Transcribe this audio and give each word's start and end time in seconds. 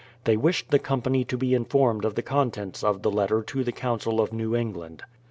They 0.23 0.35
wished 0.35 0.71
the 0.71 0.79
company 0.79 1.23
to 1.25 1.37
be 1.37 1.53
in 1.53 1.63
formed 1.65 2.05
of 2.05 2.15
the 2.15 2.23
contents 2.23 2.83
of 2.83 3.03
the 3.03 3.11
letter 3.11 3.43
to 3.43 3.63
the 3.63 3.71
Council 3.71 4.19
of 4.19 4.33
New 4.33 4.55
England. 4.55 5.03